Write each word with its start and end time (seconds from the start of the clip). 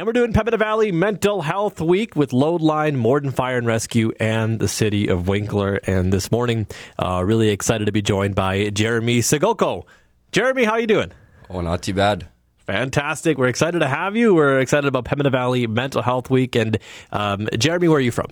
And 0.00 0.06
we're 0.06 0.14
doing 0.14 0.32
Pembina 0.32 0.58
Valley 0.58 0.92
Mental 0.92 1.42
Health 1.42 1.78
Week 1.78 2.16
with 2.16 2.30
Loadline, 2.30 2.94
Morden 2.94 3.30
Fire 3.30 3.58
and 3.58 3.66
Rescue, 3.66 4.12
and 4.18 4.58
the 4.58 4.66
city 4.66 5.08
of 5.08 5.28
Winkler. 5.28 5.78
And 5.86 6.10
this 6.10 6.32
morning, 6.32 6.66
uh, 6.98 7.22
really 7.22 7.50
excited 7.50 7.84
to 7.84 7.92
be 7.92 8.00
joined 8.00 8.34
by 8.34 8.70
Jeremy 8.70 9.18
Siggelkow. 9.18 9.84
Jeremy, 10.32 10.64
how 10.64 10.70
are 10.72 10.80
you 10.80 10.86
doing? 10.86 11.12
Oh, 11.50 11.60
not 11.60 11.82
too 11.82 11.92
bad. 11.92 12.26
Fantastic. 12.60 13.36
We're 13.36 13.48
excited 13.48 13.80
to 13.80 13.86
have 13.86 14.16
you. 14.16 14.34
We're 14.34 14.60
excited 14.60 14.88
about 14.88 15.04
Pembina 15.04 15.30
Valley 15.30 15.66
Mental 15.66 16.00
Health 16.00 16.30
Week. 16.30 16.56
And 16.56 16.78
um, 17.12 17.50
Jeremy, 17.58 17.88
where 17.88 17.98
are 17.98 18.00
you 18.00 18.10
from? 18.10 18.28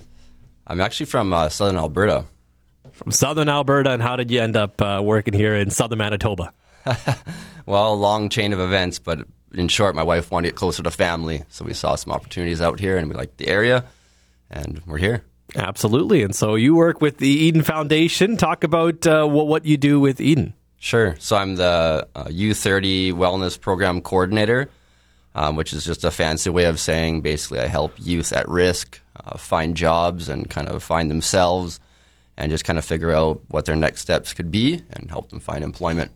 I'm 0.67 0.81
actually 0.81 1.05
from 1.05 1.35
uh, 1.35 1.51
southern 1.51 1.77
Alberta. 1.77 2.25
From 2.93 3.13
southern 3.13 3.51
Alberta. 3.51 3.91
And 3.91 4.01
how 4.01 4.17
did 4.17 4.31
you 4.31 4.41
end 4.41 4.57
up 4.57 4.81
uh, 4.81 5.03
working 5.05 5.35
here 5.35 5.55
in 5.55 5.69
southern 5.69 5.99
Manitoba? 5.99 6.55
well, 7.67 7.93
a 7.93 7.95
long 7.95 8.31
chain 8.31 8.55
of 8.55 8.61
events, 8.61 8.99
but 8.99 9.27
in 9.53 9.69
short, 9.69 9.95
my 9.95 10.03
wife 10.03 10.31
wanted 10.31 10.49
to 10.49 10.53
get 10.53 10.57
closer 10.57 10.83
to 10.83 10.91
family, 10.91 11.45
so 11.49 11.65
we 11.65 11.75
saw 11.75 11.95
some 11.95 12.13
opportunities 12.13 12.61
out 12.61 12.81
here, 12.81 12.97
and 12.97 13.09
we 13.09 13.15
liked 13.15 13.39
the 13.39 13.49
area, 13.49 13.85
and 14.51 14.83
we're 14.87 14.99
here. 14.99 15.25
Absolutely. 15.57 16.23
And 16.23 16.35
so 16.35 16.55
you 16.55 16.75
work 16.75 17.01
with 17.01 17.19
the 17.19 17.29
Eden 17.29 17.63
Foundation. 17.63 18.37
Talk 18.37 18.65
about 18.65 19.07
uh, 19.07 19.27
what, 19.27 19.65
you 19.65 19.77
do 19.77 19.99
with 19.99 20.21
Eden. 20.21 20.55
Sure. 20.79 21.17
So 21.19 21.37
I'm 21.37 21.57
the 21.57 22.07
uh, 22.15 22.25
U30 22.25 23.13
Wellness 23.15 23.59
Program 23.59 24.01
Coordinator, 24.01 24.69
um, 25.35 25.57
which 25.57 25.73
is 25.73 25.85
just 25.85 26.05
a 26.05 26.11
fancy 26.11 26.51
way 26.51 26.65
of 26.65 26.79
saying 26.79 27.23
basically 27.23 27.61
I 27.61 27.67
help 27.67 27.95
youth 27.99 28.33
at 28.33 28.49
risk 28.49 29.01
uh, 29.17 29.39
find 29.39 29.77
jobs 29.77 30.29
and 30.29 30.49
kind 30.49 30.69
of 30.69 30.83
find 30.83 31.11
themselves 31.11 31.81
and 32.37 32.53
just 32.53 32.65
kind 32.65 32.79
of 32.79 32.85
figure 32.85 33.11
out 33.11 33.41
what 33.49 33.65
their 33.65 33.75
next 33.75 34.03
steps 34.03 34.33
could 34.33 34.51
be 34.51 34.83
and 34.91 35.11
help 35.11 35.31
them 35.31 35.41
find 35.41 35.65
employment. 35.65 36.13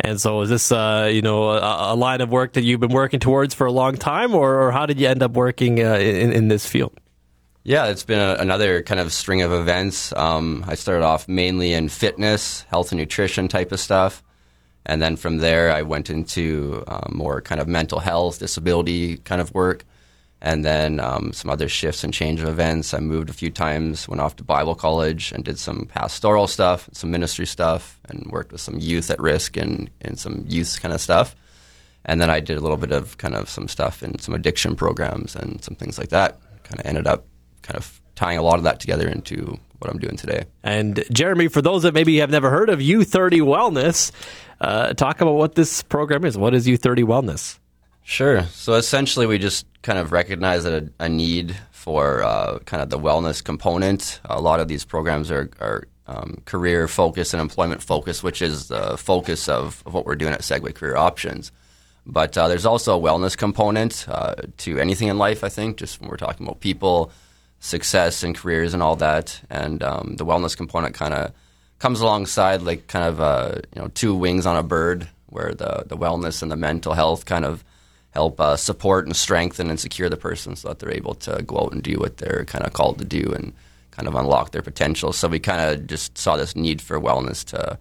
And 0.00 0.20
so, 0.20 0.40
is 0.42 0.50
this 0.50 0.70
uh, 0.70 1.10
you 1.12 1.22
know 1.22 1.50
a, 1.50 1.94
a, 1.94 1.96
line 1.96 2.20
of 2.20 2.30
work 2.30 2.52
that 2.54 2.62
you've 2.62 2.80
been 2.80 2.92
working 2.92 3.20
towards 3.20 3.54
for 3.54 3.66
a 3.66 3.72
long 3.72 3.96
time, 3.96 4.34
or, 4.34 4.62
or 4.62 4.72
how 4.72 4.86
did 4.86 5.00
you 5.00 5.08
end 5.08 5.22
up 5.22 5.32
working 5.32 5.84
uh, 5.84 5.94
in, 5.94 6.32
in 6.32 6.48
this 6.48 6.66
field? 6.66 6.98
Yeah, 7.64 7.86
it's 7.86 8.04
been 8.04 8.20
a, 8.20 8.36
another 8.40 8.82
kind 8.82 9.00
of 9.00 9.12
string 9.12 9.42
of 9.42 9.52
events. 9.52 10.12
Um, 10.16 10.64
I 10.68 10.74
started 10.74 11.04
off 11.04 11.26
mainly 11.28 11.72
in 11.72 11.88
fitness, 11.88 12.62
health 12.62 12.92
and 12.92 13.00
nutrition 13.00 13.48
type 13.48 13.72
of 13.72 13.80
stuff, 13.80 14.22
and 14.86 15.02
then 15.02 15.16
from 15.16 15.38
there 15.38 15.72
I 15.72 15.82
went 15.82 16.10
into 16.10 16.84
um, 16.86 17.12
more 17.14 17.40
kind 17.40 17.60
of 17.60 17.66
mental 17.66 17.98
health, 17.98 18.38
disability 18.38 19.16
kind 19.18 19.40
of 19.40 19.52
work 19.54 19.84
and 20.44 20.62
then 20.62 21.00
um, 21.00 21.32
some 21.32 21.50
other 21.50 21.70
shifts 21.70 22.04
and 22.04 22.12
change 22.12 22.38
of 22.42 22.48
events. 22.48 22.92
I 22.92 23.00
moved 23.00 23.30
a 23.30 23.32
few 23.32 23.50
times, 23.50 24.06
went 24.06 24.20
off 24.20 24.36
to 24.36 24.44
Bible 24.44 24.74
college 24.74 25.32
and 25.32 25.42
did 25.42 25.58
some 25.58 25.86
pastoral 25.86 26.46
stuff, 26.46 26.86
some 26.92 27.10
ministry 27.10 27.46
stuff, 27.46 27.98
and 28.10 28.30
worked 28.30 28.52
with 28.52 28.60
some 28.60 28.78
youth 28.78 29.10
at 29.10 29.18
risk 29.18 29.56
and, 29.56 29.88
and 30.02 30.18
some 30.18 30.44
youth 30.46 30.78
kind 30.82 30.92
of 30.92 31.00
stuff. 31.00 31.34
And 32.04 32.20
then 32.20 32.28
I 32.28 32.40
did 32.40 32.58
a 32.58 32.60
little 32.60 32.76
bit 32.76 32.92
of 32.92 33.16
kind 33.16 33.34
of 33.34 33.48
some 33.48 33.68
stuff 33.68 34.02
in 34.02 34.18
some 34.18 34.34
addiction 34.34 34.76
programs 34.76 35.34
and 35.34 35.64
some 35.64 35.76
things 35.76 35.96
like 35.96 36.10
that. 36.10 36.38
Kind 36.62 36.78
of 36.78 36.84
ended 36.84 37.06
up 37.06 37.24
kind 37.62 37.78
of 37.78 38.02
tying 38.14 38.36
a 38.36 38.42
lot 38.42 38.58
of 38.58 38.64
that 38.64 38.80
together 38.80 39.08
into 39.08 39.58
what 39.78 39.90
I'm 39.90 39.98
doing 39.98 40.18
today. 40.18 40.44
And 40.62 41.02
Jeremy, 41.10 41.48
for 41.48 41.62
those 41.62 41.84
that 41.84 41.94
maybe 41.94 42.18
have 42.18 42.30
never 42.30 42.50
heard 42.50 42.68
of 42.68 42.80
U30 42.80 43.40
Wellness, 43.40 44.12
uh, 44.60 44.92
talk 44.92 45.22
about 45.22 45.36
what 45.36 45.54
this 45.54 45.82
program 45.82 46.26
is. 46.26 46.36
What 46.36 46.52
is 46.52 46.66
U30 46.66 47.04
Wellness? 47.04 47.58
Sure. 48.04 48.42
So 48.44 48.74
essentially, 48.74 49.26
we 49.26 49.38
just 49.38 49.66
kind 49.82 49.98
of 49.98 50.12
recognize 50.12 50.66
a, 50.66 50.88
a 51.00 51.08
need 51.08 51.56
for 51.72 52.22
uh, 52.22 52.58
kind 52.60 52.82
of 52.82 52.90
the 52.90 52.98
wellness 52.98 53.42
component. 53.42 54.20
A 54.26 54.40
lot 54.40 54.60
of 54.60 54.68
these 54.68 54.84
programs 54.84 55.30
are, 55.30 55.50
are 55.58 55.84
um, 56.06 56.42
career 56.44 56.86
focused 56.86 57.32
and 57.32 57.40
employment 57.40 57.82
focused, 57.82 58.22
which 58.22 58.42
is 58.42 58.68
the 58.68 58.98
focus 58.98 59.48
of, 59.48 59.82
of 59.86 59.94
what 59.94 60.04
we're 60.04 60.16
doing 60.16 60.34
at 60.34 60.40
Segue 60.40 60.74
Career 60.74 60.96
Options. 60.96 61.50
But 62.04 62.36
uh, 62.36 62.48
there's 62.48 62.66
also 62.66 62.98
a 62.98 63.02
wellness 63.02 63.36
component 63.36 64.06
uh, 64.06 64.34
to 64.58 64.78
anything 64.78 65.08
in 65.08 65.16
life, 65.16 65.42
I 65.42 65.48
think, 65.48 65.78
just 65.78 65.98
when 66.00 66.10
we're 66.10 66.18
talking 66.18 66.46
about 66.46 66.60
people, 66.60 67.10
success, 67.60 68.22
and 68.22 68.36
careers 68.36 68.74
and 68.74 68.82
all 68.82 68.96
that. 68.96 69.40
And 69.48 69.82
um, 69.82 70.16
the 70.16 70.26
wellness 70.26 70.54
component 70.54 70.94
kind 70.94 71.14
of 71.14 71.32
comes 71.78 72.02
alongside 72.02 72.60
like 72.60 72.86
kind 72.86 73.06
of 73.06 73.20
uh, 73.20 73.54
you 73.74 73.80
know 73.80 73.88
two 73.88 74.14
wings 74.14 74.44
on 74.44 74.56
a 74.56 74.62
bird, 74.62 75.08
where 75.26 75.54
the, 75.54 75.84
the 75.86 75.96
wellness 75.96 76.42
and 76.42 76.52
the 76.52 76.56
mental 76.56 76.92
health 76.92 77.24
kind 77.24 77.46
of 77.46 77.64
help 78.14 78.40
uh, 78.40 78.56
support 78.56 79.06
and 79.06 79.16
strengthen 79.16 79.68
and 79.68 79.78
secure 79.78 80.08
the 80.08 80.16
person 80.16 80.54
so 80.54 80.68
that 80.68 80.78
they're 80.78 80.92
able 80.92 81.14
to 81.14 81.42
go 81.42 81.58
out 81.58 81.72
and 81.72 81.82
do 81.82 81.98
what 81.98 82.16
they're 82.18 82.44
kind 82.44 82.64
of 82.64 82.72
called 82.72 82.96
to 82.98 83.04
do 83.04 83.32
and 83.34 83.52
kind 83.90 84.08
of 84.08 84.14
unlock 84.14 84.52
their 84.52 84.62
potential. 84.62 85.12
So 85.12 85.28
we 85.28 85.40
kind 85.40 85.60
of 85.60 85.86
just 85.86 86.16
saw 86.16 86.36
this 86.36 86.54
need 86.54 86.80
for 86.80 87.00
wellness 87.00 87.44
to 87.46 87.76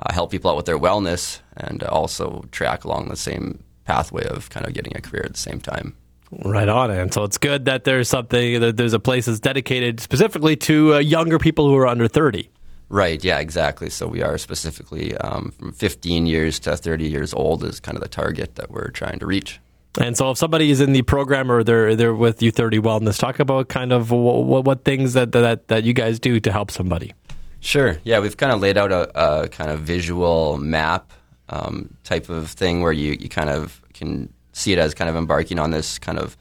uh, 0.00 0.12
help 0.12 0.30
people 0.30 0.50
out 0.50 0.56
with 0.56 0.66
their 0.66 0.78
wellness 0.78 1.40
and 1.56 1.82
also 1.82 2.44
track 2.52 2.84
along 2.84 3.08
the 3.08 3.16
same 3.16 3.62
pathway 3.84 4.24
of 4.26 4.50
kind 4.50 4.66
of 4.66 4.74
getting 4.74 4.94
a 4.96 5.00
career 5.00 5.22
at 5.24 5.32
the 5.32 5.40
same 5.40 5.60
time. 5.60 5.96
Right 6.44 6.68
on, 6.68 6.92
and 6.92 7.12
so 7.12 7.24
it's 7.24 7.38
good 7.38 7.64
that 7.64 7.82
there's 7.82 8.08
something 8.08 8.60
that 8.60 8.76
there's 8.76 8.92
a 8.92 9.00
place 9.00 9.26
that's 9.26 9.40
dedicated 9.40 9.98
specifically 9.98 10.54
to 10.56 10.94
uh, 10.94 10.98
younger 10.98 11.40
people 11.40 11.68
who 11.68 11.76
are 11.76 11.88
under 11.88 12.06
thirty. 12.06 12.50
Right. 12.90 13.22
Yeah. 13.22 13.38
Exactly. 13.38 13.88
So 13.88 14.08
we 14.08 14.20
are 14.20 14.36
specifically 14.36 15.16
um, 15.18 15.52
from 15.52 15.72
15 15.72 16.26
years 16.26 16.58
to 16.60 16.76
30 16.76 17.08
years 17.08 17.32
old 17.32 17.62
is 17.62 17.78
kind 17.78 17.96
of 17.96 18.02
the 18.02 18.08
target 18.08 18.56
that 18.56 18.70
we're 18.70 18.90
trying 18.90 19.20
to 19.20 19.26
reach. 19.26 19.60
And 19.98 20.16
so, 20.16 20.30
if 20.30 20.38
somebody 20.38 20.70
is 20.70 20.80
in 20.80 20.92
the 20.92 21.02
program 21.02 21.50
or 21.50 21.64
they're 21.64 21.96
they're 21.96 22.14
with 22.14 22.38
U30 22.38 22.78
Wellness, 22.80 23.18
talk 23.18 23.40
about 23.40 23.68
kind 23.68 23.92
of 23.92 24.10
what, 24.10 24.64
what 24.64 24.84
things 24.84 25.14
that, 25.14 25.32
that 25.32 25.68
that 25.68 25.84
you 25.84 25.92
guys 25.92 26.20
do 26.20 26.38
to 26.40 26.52
help 26.52 26.70
somebody. 26.70 27.12
Sure. 27.60 27.98
Yeah, 28.04 28.20
we've 28.20 28.36
kind 28.36 28.52
of 28.52 28.60
laid 28.60 28.78
out 28.78 28.92
a, 28.92 29.42
a 29.42 29.48
kind 29.48 29.70
of 29.70 29.80
visual 29.80 30.58
map 30.58 31.12
um, 31.50 31.94
type 32.04 32.28
of 32.28 32.50
thing 32.50 32.80
where 32.80 32.92
you, 32.92 33.16
you 33.20 33.28
kind 33.28 33.50
of 33.50 33.82
can 33.92 34.32
see 34.52 34.72
it 34.72 34.78
as 34.78 34.94
kind 34.94 35.10
of 35.10 35.16
embarking 35.16 35.58
on 35.58 35.70
this 35.70 35.98
kind 35.98 36.18
of 36.18 36.36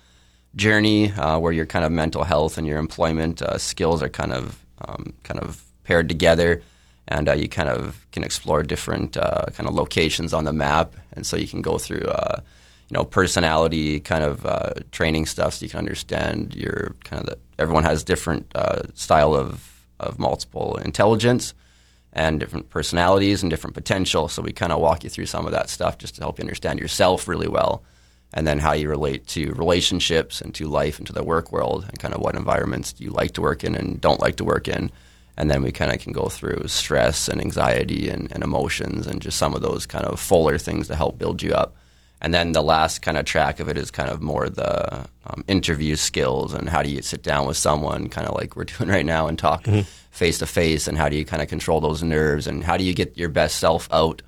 journey 0.56 1.12
uh, 1.14 1.38
where 1.38 1.52
your 1.52 1.66
kind 1.66 1.86
of 1.86 1.92
mental 1.92 2.24
health 2.24 2.58
and 2.58 2.66
your 2.66 2.78
employment 2.80 3.42
uh, 3.42 3.58
skills 3.58 4.02
are 4.02 4.10
kind 4.10 4.32
of 4.32 4.64
um, 4.88 5.14
kind 5.24 5.40
of 5.40 5.64
paired 5.84 6.08
together, 6.08 6.62
and 7.08 7.28
uh, 7.28 7.34
you 7.34 7.50
kind 7.50 7.70
of 7.70 8.06
can 8.12 8.24
explore 8.24 8.64
different 8.64 9.18
uh, 9.18 9.46
kind 9.54 9.68
of 9.68 9.76
locations 9.76 10.34
on 10.34 10.46
the 10.46 10.54
map, 10.54 10.94
and 11.14 11.26
so 11.26 11.36
you 11.36 11.48
can 11.48 11.62
go 11.62 11.78
through 11.78 12.02
uh, 12.02 12.40
you 12.90 12.98
know 12.98 13.04
personality 13.04 14.00
kind 14.00 14.24
of 14.24 14.46
uh, 14.46 14.72
training 14.92 15.26
stuff 15.26 15.56
so 15.56 15.66
you 15.66 15.70
can 15.70 15.80
understand 15.80 16.56
your 16.56 16.96
kind 17.04 17.22
of 17.22 17.26
the, 17.28 17.38
everyone 17.62 17.84
has 17.84 18.04
different 18.04 18.52
uh, 18.56 18.82
style 18.94 19.36
of 19.36 19.86
of 20.00 20.18
multiple 20.18 20.78
intelligence 20.78 21.54
and 22.14 22.40
different 22.40 22.70
personalities 22.70 23.44
and 23.44 23.50
different 23.50 23.76
potential. 23.76 24.28
So 24.28 24.42
we 24.42 24.52
kind 24.52 24.72
of 24.72 24.80
walk 24.80 25.04
you 25.04 25.10
through 25.10 25.28
some 25.28 25.46
of 25.46 25.52
that 25.52 25.70
stuff 25.70 25.98
just 25.98 26.16
to 26.16 26.22
help 26.22 26.40
you 26.40 26.44
understand 26.44 26.80
yourself 26.80 27.28
really 27.28 27.48
well 27.48 27.84
and 28.34 28.48
then 28.48 28.60
how 28.60 28.74
you 28.74 28.90
relate 28.90 29.28
to 29.28 29.52
relationships 29.54 30.42
and 30.42 30.54
to 30.56 30.68
life 30.68 30.98
and 30.98 31.08
to 31.08 31.14
the 31.14 31.24
work 31.24 31.52
world 31.52 31.86
and 31.88 32.00
kind 32.00 32.14
of 32.14 32.22
what 32.22 32.36
environments 32.36 32.96
you 32.98 33.10
like 33.10 33.32
to 33.34 33.42
work 33.42 33.64
in 33.64 33.76
and 33.76 34.02
don't 34.02 34.20
like 34.20 34.38
to 34.38 34.44
work 34.44 34.68
in. 34.68 34.92
And 35.38 35.50
then 35.50 35.64
we 35.64 35.72
kind 35.72 35.92
of 35.92 36.00
can 36.00 36.12
go 36.12 36.30
through 36.30 36.68
stress 36.68 37.28
and 37.28 37.40
anxiety 37.40 38.10
and, 38.10 38.32
and 38.32 38.44
emotions 38.44 39.08
and 39.08 39.22
just 39.22 39.38
some 39.38 39.54
of 39.54 39.62
those 39.62 39.86
kind 39.86 40.06
of 40.06 40.20
fuller 40.20 40.58
things 40.58 40.88
to 40.88 40.96
help 40.96 41.18
build 41.18 41.42
you 41.42 41.54
up 41.54 41.76
and 42.22 42.34
then 42.34 42.52
the 42.52 42.62
last 42.62 43.02
kind 43.02 43.18
of 43.18 43.26
track 43.26 43.60
of 43.60 43.70
it 43.70 43.78
is 43.78 43.92
kind 43.92 44.10
of 44.10 44.22
more 44.22 44.50
the 44.50 45.06
um, 45.26 45.44
interview 45.48 45.96
skills 45.96 46.54
and 46.54 46.70
how 46.70 46.82
do 46.82 46.90
you 46.90 47.02
sit 47.02 47.24
down 47.24 47.48
with 47.48 47.58
someone, 47.58 48.10
kind 48.10 48.28
of 48.28 48.36
like 48.36 48.56
we're 48.56 48.64
doing 48.78 48.90
right 48.90 49.06
now, 49.06 49.28
and 49.28 49.40
talk 49.40 49.66
face 50.12 50.40
to 50.40 50.46
face, 50.46 50.88
and 50.88 50.98
how 50.98 51.08
do 51.08 51.16
you 51.16 51.26
kind 51.26 51.42
of 51.42 51.48
control 51.48 51.80
those 51.80 52.04
nerves, 52.04 52.48
and 52.48 52.64
how 52.64 52.76
do 52.78 52.84
you 52.84 52.94
get 52.94 53.18
your 53.18 53.30
best 53.30 53.58
self 53.58 53.88
out 53.92 54.22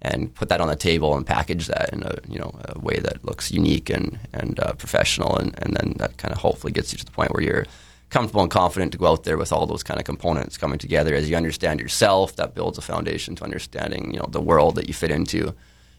and 0.00 0.32
put 0.34 0.48
that 0.48 0.60
on 0.60 0.68
the 0.68 0.76
table 0.76 1.16
and 1.16 1.26
package 1.26 1.66
that 1.66 1.92
in 1.92 2.02
a 2.02 2.18
you 2.28 2.38
know 2.38 2.54
a 2.66 2.78
way 2.78 2.98
that 2.98 3.24
looks 3.24 3.50
unique 3.50 3.90
and 3.90 4.18
and 4.32 4.60
uh, 4.60 4.72
professional, 4.74 5.36
and, 5.36 5.58
and 5.62 5.74
then 5.74 5.94
that 5.98 6.18
kind 6.18 6.32
of 6.32 6.38
hopefully 6.38 6.72
gets 6.72 6.92
you 6.92 6.98
to 6.98 7.04
the 7.04 7.10
point 7.10 7.32
where 7.32 7.42
you're 7.42 7.66
comfortable 8.10 8.42
and 8.42 8.50
confident 8.50 8.92
to 8.92 8.98
go 8.98 9.06
out 9.06 9.24
there 9.24 9.36
with 9.36 9.52
all 9.52 9.66
those 9.66 9.82
kind 9.82 10.00
of 10.00 10.06
components 10.06 10.56
coming 10.56 10.78
together 10.78 11.14
as 11.14 11.28
you 11.28 11.36
understand 11.36 11.80
yourself. 11.80 12.36
That 12.36 12.54
builds 12.54 12.78
a 12.78 12.82
foundation 12.82 13.36
to 13.36 13.44
understanding 13.44 14.12
you 14.12 14.20
know 14.20 14.28
the 14.28 14.40
world 14.40 14.74
that 14.74 14.86
you 14.86 14.94
fit 14.94 15.10
into 15.10 15.54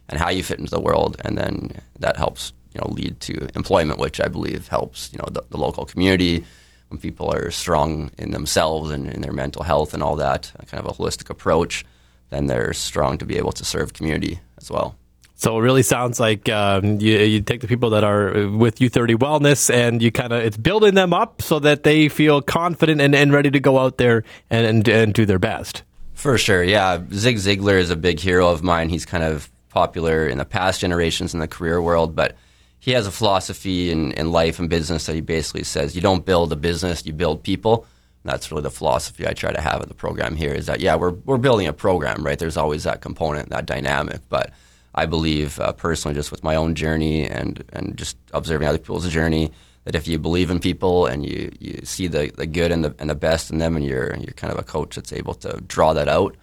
and 0.09 0.19
how 0.19 0.29
you 0.29 0.43
fit 0.43 0.59
into 0.59 0.71
the 0.71 0.79
world, 0.79 1.17
and 1.23 1.37
then 1.37 1.71
that 1.99 2.17
helps 2.17 2.53
you 2.73 2.81
know 2.81 2.87
lead 2.89 3.19
to 3.21 3.47
employment, 3.55 3.99
which 3.99 4.19
I 4.19 4.27
believe 4.27 4.67
helps 4.67 5.11
you 5.13 5.19
know 5.19 5.27
the, 5.31 5.44
the 5.50 5.57
local 5.57 5.85
community 5.85 6.44
when 6.89 7.00
people 7.00 7.31
are 7.31 7.51
strong 7.51 8.11
in 8.17 8.31
themselves 8.31 8.91
and 8.91 9.09
in 9.09 9.21
their 9.21 9.31
mental 9.31 9.63
health 9.63 9.94
and 9.94 10.03
all 10.03 10.15
that, 10.17 10.51
kind 10.67 10.83
of 10.83 10.91
a 10.91 10.95
holistic 10.95 11.29
approach, 11.29 11.85
then 12.29 12.47
they're 12.47 12.73
strong 12.73 13.17
to 13.19 13.25
be 13.25 13.38
able 13.38 13.51
to 13.53 13.63
serve 13.63 13.94
community 13.94 14.39
as 14.57 14.69
well. 14.69 14.95
So 15.35 15.57
it 15.57 15.61
really 15.61 15.83
sounds 15.83 16.19
like 16.19 16.50
um, 16.50 17.00
you, 17.00 17.17
you, 17.19 17.41
take 17.41 17.62
the 17.62 17.67
people 17.67 17.91
that 17.91 18.03
are 18.03 18.50
with 18.50 18.79
U30 18.79 19.15
Wellness 19.15 19.73
and 19.73 20.01
you 20.01 20.12
kind 20.12 20.33
of 20.33 20.41
it's 20.44 20.57
building 20.57 20.95
them 20.95 21.13
up 21.13 21.41
so 21.41 21.59
that 21.59 21.83
they 21.83 22.09
feel 22.09 22.41
confident 22.41 23.00
and, 23.00 23.15
and 23.15 23.31
ready 23.31 23.50
to 23.50 23.59
go 23.62 23.79
out 23.79 23.97
there 23.97 24.25
and, 24.50 24.67
and, 24.67 24.88
and 24.89 25.13
do 25.13 25.25
their 25.25 25.39
best. 25.39 25.83
For 26.13 26.38
sure, 26.38 26.62
yeah. 26.62 27.01
Zig 27.13 27.38
Ziglar 27.38 27.79
is 27.79 27.89
a 27.89 27.95
big 27.95 28.19
hero 28.19 28.50
of 28.50 28.63
mine. 28.63 28.89
He's 28.89 29.05
kind 29.05 29.23
of 29.23 29.50
popular 29.69 30.27
in 30.27 30.38
the 30.38 30.45
past 30.45 30.81
generations 30.81 31.33
in 31.33 31.39
the 31.39 31.48
career 31.48 31.81
world, 31.81 32.16
but 32.16 32.36
he 32.80 32.92
has 32.92 33.07
a 33.07 33.12
philosophy 33.12 33.92
in, 33.92 34.12
in 34.13 34.31
life 34.31 34.60
and 34.60 34.69
business 34.69 35.06
that 35.06 35.16
he 35.16 35.21
basically 35.21 35.63
says 35.63 35.95
you 35.95 36.01
don't 36.01 36.25
build 36.25 36.51
a 36.51 36.56
business, 36.56 37.06
you 37.06 37.13
build 37.13 37.44
people. 37.44 37.86
And 38.24 38.33
that's 38.33 38.51
really 38.51 38.63
the 38.63 38.71
philosophy 38.71 39.27
I 39.27 39.33
try 39.33 39.51
to 39.51 39.62
have 39.62 39.81
at 39.81 39.88
the 39.88 39.94
program 39.94 40.36
here 40.36 40.54
is 40.54 40.66
that, 40.66 40.80
yeah, 40.80 40.95
we're, 40.95 41.12
we're 41.12 41.38
building 41.38 41.68
a 41.68 41.74
program, 41.74 42.25
right? 42.25 42.38
There's 42.38 42.57
always 42.57 42.83
that 42.83 43.01
component, 43.01 43.50
that 43.50 43.66
dynamic, 43.66 44.21
but 44.30 44.51
I 44.95 45.06
believe 45.06 45.60
uh, 45.60 45.72
personally, 45.74 46.15
just 46.15 46.31
with 46.31 46.44
my 46.44 46.56
own 46.56 46.75
journey 46.75 47.27
and 47.27 47.63
and 47.74 47.95
just 47.98 48.18
observing 48.33 48.68
other 48.68 48.77
people's 48.77 49.10
journey, 49.10 49.51
that 49.83 49.95
if 49.95 50.07
you 50.07 50.18
believe 50.18 50.50
in 50.50 50.60
people 50.60 51.06
and 51.06 51.25
you, 51.25 51.51
you 51.60 51.81
see 51.83 52.07
the, 52.07 52.31
the 52.36 52.48
good 52.48 52.72
and 52.72 52.83
the 52.83 52.95
and 53.00 53.10
the 53.10 53.15
best 53.15 53.51
in 53.51 53.60
them, 53.60 53.75
and 53.75 53.86
you're 53.86 54.15
you're 54.18 54.33
kind 54.33 54.51
of 54.51 54.60
a 54.60 54.63
coach 54.63 54.95
that's 54.95 55.13
able 55.13 55.36
to 55.36 55.62
draw 55.68 55.94
that 55.94 56.07
out, 56.07 56.36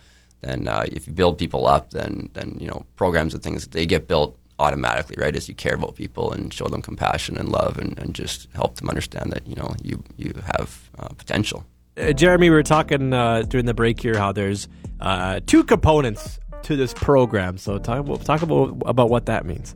then 0.46 0.68
uh, 0.68 0.84
if 0.86 1.06
you 1.06 1.12
build 1.12 1.38
people 1.38 1.66
up, 1.66 1.90
then 1.90 2.30
then 2.34 2.56
you 2.60 2.68
know 2.68 2.84
programs 2.96 3.34
and 3.34 3.42
things 3.42 3.66
they 3.68 3.86
get 3.86 4.08
built 4.08 4.38
automatically, 4.58 5.16
right? 5.18 5.36
As 5.36 5.48
you 5.48 5.54
care 5.54 5.74
about 5.74 5.94
people 5.94 6.32
and 6.32 6.52
show 6.52 6.66
them 6.68 6.82
compassion 6.82 7.36
and 7.36 7.50
love, 7.50 7.78
and, 7.78 7.98
and 7.98 8.14
just 8.14 8.48
help 8.54 8.76
them 8.76 8.88
understand 8.88 9.32
that 9.32 9.46
you 9.46 9.54
know 9.54 9.74
you 9.82 10.02
you 10.16 10.32
have 10.56 10.90
uh, 10.98 11.08
potential. 11.08 11.64
Uh, 11.96 12.12
Jeremy, 12.12 12.50
we 12.50 12.56
were 12.56 12.62
talking 12.62 13.12
uh, 13.12 13.42
during 13.42 13.66
the 13.66 13.74
break 13.74 14.00
here 14.00 14.18
how 14.18 14.32
there's 14.32 14.68
uh, 15.00 15.40
two 15.46 15.64
components 15.64 16.38
to 16.62 16.76
this 16.76 16.92
program. 16.92 17.58
So 17.58 17.78
talk 17.78 18.00
about, 18.00 18.24
talk 18.24 18.42
about 18.42 18.82
about 18.86 19.08
what 19.08 19.26
that 19.26 19.46
means. 19.46 19.74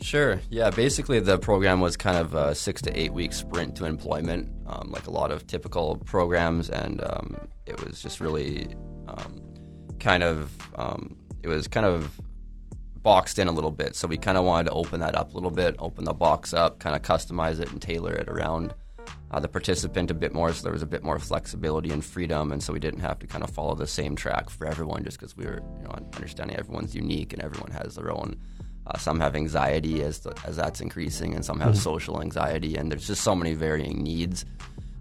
Sure. 0.00 0.40
Yeah. 0.50 0.70
Basically, 0.70 1.20
the 1.20 1.38
program 1.38 1.80
was 1.80 1.96
kind 1.96 2.16
of 2.16 2.34
a 2.34 2.54
six 2.54 2.80
to 2.82 2.98
eight 2.98 3.12
week 3.12 3.32
sprint 3.32 3.76
to 3.76 3.84
employment, 3.84 4.48
um, 4.66 4.90
like 4.92 5.06
a 5.06 5.10
lot 5.10 5.30
of 5.30 5.46
typical 5.46 5.96
programs, 6.04 6.70
and 6.70 7.02
um, 7.02 7.36
it 7.66 7.84
was 7.84 8.00
just 8.00 8.20
really 8.20 8.68
um, 9.08 9.40
kind 9.98 10.22
of 10.22 10.50
um, 10.76 11.16
it 11.42 11.48
was 11.48 11.68
kind 11.68 11.86
of 11.86 12.20
boxed 13.02 13.38
in 13.38 13.48
a 13.48 13.52
little 13.52 13.70
bit. 13.70 13.94
So 13.96 14.08
we 14.08 14.16
kind 14.16 14.36
of 14.36 14.44
wanted 14.44 14.64
to 14.64 14.72
open 14.72 15.00
that 15.00 15.14
up 15.14 15.32
a 15.32 15.34
little 15.34 15.50
bit, 15.50 15.76
open 15.78 16.04
the 16.04 16.12
box 16.12 16.52
up, 16.52 16.78
kind 16.78 16.96
of 16.96 17.02
customize 17.02 17.60
it 17.60 17.70
and 17.70 17.80
tailor 17.80 18.12
it 18.12 18.28
around 18.28 18.74
uh, 19.30 19.40
the 19.40 19.48
participant 19.48 20.10
a 20.10 20.14
bit 20.14 20.32
more, 20.32 20.52
so 20.52 20.62
there 20.62 20.72
was 20.72 20.82
a 20.82 20.86
bit 20.86 21.02
more 21.02 21.18
flexibility 21.18 21.90
and 21.90 22.04
freedom, 22.04 22.50
and 22.50 22.62
so 22.62 22.72
we 22.72 22.78
didn't 22.78 23.00
have 23.00 23.18
to 23.18 23.26
kind 23.26 23.44
of 23.44 23.50
follow 23.50 23.74
the 23.74 23.86
same 23.86 24.16
track 24.16 24.48
for 24.48 24.66
everyone, 24.66 25.04
just 25.04 25.18
because 25.18 25.36
we 25.36 25.44
were, 25.44 25.60
you 25.76 25.84
know, 25.84 25.90
understanding 26.14 26.56
everyone's 26.56 26.94
unique 26.94 27.32
and 27.32 27.42
everyone 27.42 27.70
has 27.70 27.94
their 27.96 28.10
own. 28.10 28.36
Uh, 28.86 28.96
some 28.96 29.20
have 29.20 29.36
anxiety 29.36 30.02
as 30.02 30.20
the, 30.20 30.34
as 30.46 30.56
that's 30.56 30.80
increasing, 30.80 31.34
and 31.34 31.44
some 31.44 31.60
have 31.60 31.72
mm-hmm. 31.72 31.80
social 31.80 32.22
anxiety, 32.22 32.76
and 32.76 32.90
there's 32.90 33.06
just 33.06 33.22
so 33.22 33.34
many 33.34 33.52
varying 33.52 34.02
needs. 34.02 34.46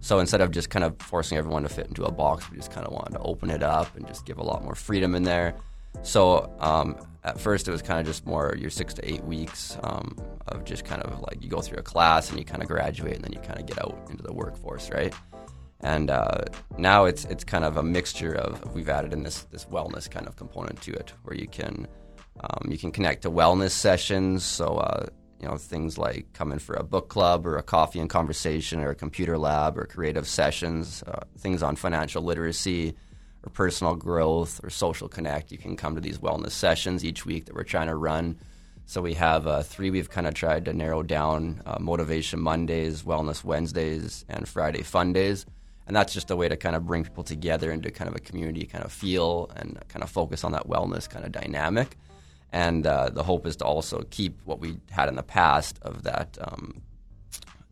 So 0.07 0.19
instead 0.19 0.39
of 0.39 0.51
just 0.51 0.69
kind 0.69 0.85
of 0.85 0.95
forcing 1.01 1.37
everyone 1.37 1.63
to 1.63 1.69
fit 1.69 1.87
into 1.87 2.05
a 2.05 2.11
box, 2.11 2.49
we 2.49 2.55
just 2.55 2.71
kind 2.71 2.87
of 2.87 2.93
wanted 2.93 3.11
to 3.15 3.19
open 3.19 3.49
it 3.49 3.61
up 3.61 3.93
and 3.97 4.07
just 4.07 4.25
give 4.25 4.37
a 4.37 4.41
lot 4.41 4.63
more 4.63 4.73
freedom 4.73 5.15
in 5.15 5.23
there. 5.23 5.53
So 6.01 6.49
um, 6.61 6.95
at 7.25 7.37
first, 7.37 7.67
it 7.67 7.71
was 7.71 7.81
kind 7.81 7.99
of 7.99 8.05
just 8.05 8.25
more 8.25 8.55
your 8.57 8.69
six 8.69 8.93
to 8.93 9.05
eight 9.05 9.21
weeks 9.25 9.77
um, 9.83 10.17
of 10.47 10.63
just 10.63 10.85
kind 10.85 11.01
of 11.01 11.19
like 11.19 11.43
you 11.43 11.49
go 11.49 11.59
through 11.59 11.79
a 11.79 11.83
class 11.83 12.29
and 12.29 12.39
you 12.39 12.45
kind 12.45 12.61
of 12.61 12.69
graduate 12.69 13.15
and 13.15 13.23
then 13.25 13.33
you 13.33 13.39
kind 13.39 13.59
of 13.59 13.65
get 13.65 13.79
out 13.79 14.07
into 14.09 14.23
the 14.23 14.31
workforce, 14.31 14.89
right? 14.91 15.13
And 15.81 16.09
uh, 16.09 16.45
now 16.77 17.03
it's 17.03 17.25
it's 17.25 17.43
kind 17.43 17.65
of 17.65 17.75
a 17.75 17.83
mixture 17.83 18.33
of 18.33 18.73
we've 18.73 18.87
added 18.87 19.11
in 19.11 19.23
this 19.23 19.43
this 19.51 19.65
wellness 19.65 20.09
kind 20.09 20.25
of 20.25 20.37
component 20.37 20.81
to 20.83 20.93
it, 20.93 21.11
where 21.23 21.35
you 21.35 21.49
can 21.49 21.85
um, 22.39 22.71
you 22.71 22.77
can 22.77 22.93
connect 22.93 23.23
to 23.23 23.29
wellness 23.29 23.71
sessions. 23.71 24.45
So 24.45 24.77
uh, 24.77 25.07
you 25.39 25.47
know 25.47 25.57
things 25.57 25.97
like 25.97 26.31
coming 26.33 26.59
for 26.59 26.75
a 26.75 26.83
book 26.83 27.09
club 27.09 27.45
or 27.45 27.57
a 27.57 27.63
coffee 27.63 27.99
and 27.99 28.09
conversation 28.09 28.79
or 28.79 28.89
a 28.89 28.95
computer 28.95 29.37
lab 29.37 29.77
or 29.77 29.85
creative 29.85 30.27
sessions, 30.27 31.03
uh, 31.07 31.19
things 31.37 31.61
on 31.63 31.75
financial 31.75 32.23
literacy 32.23 32.95
or 33.43 33.49
personal 33.49 33.95
growth 33.95 34.59
or 34.63 34.69
social 34.69 35.07
connect, 35.07 35.51
you 35.51 35.57
can 35.57 35.75
come 35.75 35.95
to 35.95 36.01
these 36.01 36.17
wellness 36.17 36.51
sessions 36.51 37.05
each 37.05 37.25
week 37.25 37.45
that 37.45 37.55
we're 37.55 37.63
trying 37.63 37.87
to 37.87 37.95
run. 37.95 38.37
So 38.85 39.01
we 39.01 39.15
have 39.15 39.47
uh, 39.47 39.63
three 39.63 39.89
we've 39.89 40.09
kind 40.09 40.27
of 40.27 40.33
tried 40.33 40.65
to 40.65 40.73
narrow 40.73 41.03
down 41.03 41.61
uh, 41.65 41.77
Motivation 41.79 42.39
Mondays, 42.39 43.03
Wellness 43.03 43.43
Wednesdays, 43.43 44.23
and 44.29 44.47
Friday 44.47 44.81
Fun 44.81 45.11
Days. 45.11 45.45
And 45.87 45.95
that's 45.95 46.13
just 46.13 46.31
a 46.31 46.35
way 46.35 46.49
to 46.49 46.57
kind 46.57 46.75
of 46.75 46.85
bring 46.85 47.03
people 47.03 47.23
together 47.23 47.71
into 47.71 47.91
kind 47.91 48.09
of 48.09 48.15
a 48.15 48.19
community 48.19 48.65
kind 48.65 48.83
of 48.83 48.91
feel 48.91 49.51
and 49.55 49.79
kind 49.87 50.03
of 50.03 50.09
focus 50.09 50.43
on 50.43 50.51
that 50.53 50.67
wellness 50.67 51.09
kind 51.09 51.25
of 51.25 51.31
dynamic. 51.31 51.97
And 52.51 52.87
uh, 52.87 53.09
the 53.09 53.23
hope 53.23 53.45
is 53.45 53.57
to 53.57 53.65
also 53.65 54.03
keep 54.09 54.39
what 54.45 54.59
we 54.59 54.77
had 54.89 55.09
in 55.09 55.15
the 55.15 55.23
past 55.23 55.79
of 55.81 56.03
that 56.03 56.37
um, 56.41 56.81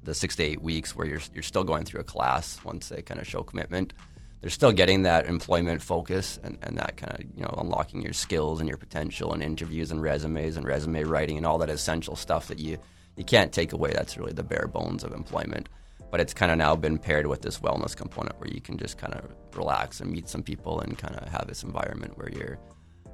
the 0.04 0.14
six 0.14 0.36
to 0.36 0.44
eight 0.44 0.62
weeks 0.62 0.96
where 0.96 1.08
you're, 1.08 1.22
you're 1.34 1.44
still 1.44 1.64
going 1.64 1.86
through 1.86 2.02
a 2.02 2.04
class 2.04 2.64
once 2.64 2.90
they 2.90 3.02
kind 3.02 3.20
of 3.20 3.28
show 3.28 3.42
commitment 3.42 3.94
they're 4.46 4.52
still 4.52 4.72
getting 4.72 5.02
that 5.02 5.26
employment 5.26 5.82
focus 5.82 6.40
and, 6.44 6.60
and 6.62 6.78
that 6.78 6.98
kind 6.98 7.12
of 7.14 7.26
you 7.36 7.42
know 7.42 7.56
unlocking 7.58 8.04
your 8.04 8.14
skills 8.14 8.60
and 8.60 8.70
your 8.70 8.78
potential 8.78 9.34
and 9.34 9.42
interviews 9.42 9.90
and 9.90 10.04
resumes 10.04 10.56
and 10.56 10.68
resume 10.68 11.04
writing 11.04 11.38
and 11.38 11.48
all 11.48 11.58
that 11.58 11.70
essential 11.70 12.16
stuff 12.16 12.48
that 12.48 12.60
you 12.60 12.78
you 13.16 13.24
can't 13.24 13.52
take 13.52 13.74
away. 13.74 13.92
That's 13.92 14.18
really 14.18 14.34
the 14.34 14.44
bare 14.44 14.68
bones 14.68 15.04
of 15.04 15.14
employment. 15.14 15.68
But 16.12 16.20
it's 16.20 16.34
kind 16.34 16.52
of 16.52 16.60
now 16.60 16.76
been 16.76 17.00
paired 17.00 17.26
with 17.26 17.42
this 17.42 17.60
wellness 17.60 17.96
component 17.96 18.40
where 18.40 18.50
you 18.50 18.62
can 18.62 18.78
just 18.78 19.00
kind 19.00 19.16
of 19.16 19.32
relax 19.56 20.00
and 20.00 20.12
meet 20.12 20.30
some 20.30 20.44
people 20.44 20.80
and 20.80 20.96
kind 20.96 21.16
of 21.16 21.28
have 21.30 21.48
this 21.48 21.64
environment 21.64 22.16
where 22.16 22.30
you're 22.30 22.60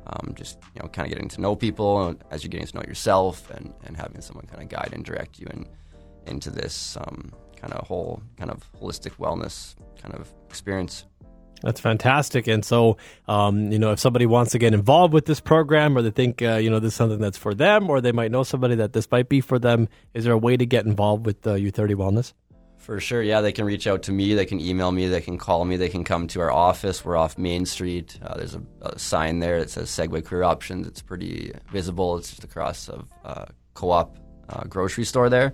um, 0.07 0.33
just 0.35 0.57
you 0.75 0.81
know 0.81 0.87
kind 0.89 1.07
of 1.07 1.13
getting 1.13 1.29
to 1.29 1.41
know 1.41 1.55
people 1.55 2.15
as 2.31 2.43
you're 2.43 2.49
getting 2.49 2.67
to 2.67 2.75
know 2.75 2.83
yourself 2.87 3.49
and, 3.51 3.73
and 3.85 3.97
having 3.97 4.21
someone 4.21 4.45
kind 4.45 4.61
of 4.61 4.69
guide 4.69 4.91
and 4.93 5.05
direct 5.05 5.39
you 5.39 5.47
in, 5.51 5.67
into 6.25 6.49
this 6.49 6.97
um, 6.97 7.31
kind 7.55 7.73
of 7.73 7.87
whole 7.87 8.21
kind 8.37 8.51
of 8.51 8.63
holistic 8.79 9.11
wellness 9.17 9.75
kind 10.01 10.15
of 10.15 10.31
experience. 10.49 11.05
That's 11.61 11.79
fantastic. 11.79 12.47
And 12.47 12.65
so, 12.65 12.97
um, 13.27 13.71
you 13.71 13.77
know, 13.77 13.91
if 13.91 13.99
somebody 13.99 14.25
wants 14.25 14.51
to 14.53 14.57
get 14.57 14.73
involved 14.73 15.13
with 15.13 15.25
this 15.25 15.39
program 15.39 15.95
or 15.95 16.01
they 16.01 16.09
think, 16.09 16.41
uh, 16.41 16.55
you 16.55 16.71
know, 16.71 16.79
this 16.79 16.93
is 16.93 16.95
something 16.95 17.19
that's 17.19 17.37
for 17.37 17.53
them 17.53 17.89
or 17.89 18.01
they 18.01 18.11
might 18.11 18.31
know 18.31 18.41
somebody 18.41 18.75
that 18.75 18.93
this 18.93 19.09
might 19.11 19.29
be 19.29 19.41
for 19.41 19.59
them, 19.59 19.87
is 20.15 20.23
there 20.23 20.33
a 20.33 20.37
way 20.37 20.57
to 20.57 20.65
get 20.65 20.85
involved 20.85 21.25
with 21.25 21.45
uh, 21.45 21.51
U30 21.51 21.93
Wellness? 21.93 22.33
For 22.81 22.99
sure. 22.99 23.21
Yeah, 23.21 23.41
they 23.41 23.51
can 23.51 23.65
reach 23.65 23.85
out 23.85 24.03
to 24.03 24.11
me. 24.11 24.33
They 24.33 24.45
can 24.47 24.59
email 24.59 24.91
me. 24.91 25.07
They 25.07 25.21
can 25.21 25.37
call 25.37 25.65
me. 25.65 25.77
They 25.77 25.87
can 25.87 26.03
come 26.03 26.25
to 26.29 26.41
our 26.41 26.51
office. 26.51 27.05
We're 27.05 27.15
off 27.15 27.37
Main 27.37 27.67
Street. 27.67 28.17
Uh, 28.23 28.35
there's 28.37 28.55
a, 28.55 28.61
a, 28.81 28.97
sign 28.97 29.37
there 29.39 29.59
that 29.59 29.69
says 29.69 29.87
Segue 29.89 30.25
Career 30.25 30.41
Options. 30.41 30.87
It's 30.87 31.01
pretty 31.01 31.53
visible. 31.71 32.17
It's 32.17 32.31
just 32.31 32.43
across 32.43 32.89
of 32.89 33.07
uh, 33.23 33.45
Co 33.75 33.91
op 33.91 34.17
uh, 34.49 34.63
grocery 34.63 35.05
store 35.05 35.29
there. 35.29 35.53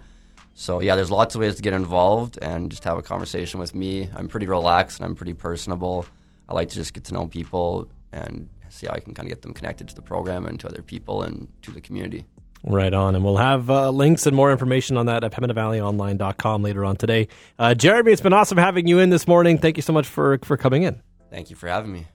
So 0.53 0.79
yeah, 0.79 0.95
there's 0.95 1.11
lots 1.11 1.35
of 1.35 1.41
ways 1.41 1.55
to 1.55 1.61
get 1.61 1.73
involved 1.73 2.39
and 2.41 2.71
just 2.71 2.85
have 2.85 2.97
a 2.97 3.03
conversation 3.03 3.59
with 3.59 3.75
me. 3.75 4.09
I'm 4.15 4.29
pretty 4.29 4.47
relaxed 4.47 4.99
and 4.99 5.05
I'm 5.05 5.13
pretty 5.13 5.33
personable. 5.33 6.05
I 6.47 6.53
like 6.53 6.69
to 6.69 6.75
just 6.75 6.93
get 6.93 7.03
to 7.05 7.13
know 7.13 7.27
people 7.27 7.89
and 8.13 8.49
see 8.69 8.87
how 8.87 8.93
I 8.93 8.99
can 8.99 9.13
kind 9.13 9.27
of 9.27 9.29
get 9.29 9.41
them 9.41 9.53
connected 9.53 9.89
to 9.89 9.95
the 9.95 10.01
program 10.01 10.45
and 10.45 10.59
to 10.61 10.67
other 10.67 10.81
people 10.81 11.23
and 11.23 11.47
to 11.63 11.71
the 11.71 11.81
community. 11.81 12.25
Right 12.67 12.93
on. 12.93 13.15
And 13.15 13.23
we'll 13.23 13.37
have 13.37 13.69
uh, 13.69 13.89
links 13.91 14.25
and 14.25 14.35
more 14.35 14.51
information 14.51 14.97
on 14.97 15.05
that 15.05 15.23
at 15.23 15.31
PembinaValleyOnline.com 15.31 16.61
later 16.61 16.83
on 16.83 16.97
today. 16.97 17.29
Uh, 17.57 17.73
Jeremy, 17.73 18.11
it's 18.11 18.21
been 18.21 18.33
awesome 18.33 18.57
having 18.57 18.87
you 18.87 18.99
in 18.99 19.09
this 19.09 19.27
morning. 19.27 19.57
Thank 19.57 19.77
you 19.77 19.83
so 19.83 19.93
much 19.93 20.05
for, 20.05 20.37
for 20.43 20.57
coming 20.57 20.83
in. 20.83 21.01
Thank 21.31 21.49
you 21.49 21.55
for 21.55 21.67
having 21.67 21.93
me. 21.93 22.07